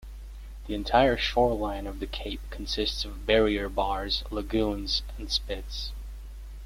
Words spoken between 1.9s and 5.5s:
the cape consists of barrier bars, lagoons and